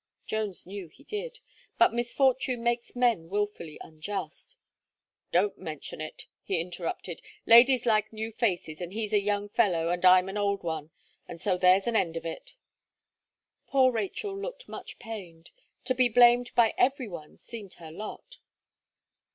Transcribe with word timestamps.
Jones 0.25 0.65
knew 0.65 0.87
he 0.87 1.03
did; 1.03 1.41
but 1.77 1.93
misfortune 1.93 2.63
makes 2.63 2.95
men 2.95 3.29
wilfully 3.29 3.77
unjust. 3.81 4.55
"Don't 5.31 5.59
mention 5.59 6.01
it," 6.01 6.25
he 6.41 6.59
interrupted, 6.59 7.21
"ladies 7.45 7.85
like 7.85 8.11
new 8.11 8.31
faces, 8.31 8.81
and 8.81 8.93
he's 8.93 9.13
a 9.13 9.21
young 9.21 9.47
fellow, 9.47 9.89
and 9.89 10.03
I 10.03 10.17
am 10.17 10.27
an 10.27 10.37
old 10.39 10.63
one, 10.63 10.89
and 11.27 11.39
so 11.39 11.55
there's 11.55 11.85
an 11.85 11.95
end 11.95 12.17
of 12.17 12.25
it." 12.25 12.55
Poor 13.67 13.91
Rachel 13.91 14.35
looked 14.35 14.67
much 14.67 14.97
pained. 14.97 15.51
To 15.83 15.93
be 15.93 16.09
blamed 16.09 16.49
by 16.55 16.73
every 16.79 17.07
one 17.07 17.37
seemed 17.37 17.75
her 17.75 17.91
lot. 17.91 18.39